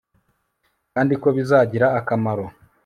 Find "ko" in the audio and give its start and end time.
1.21-1.27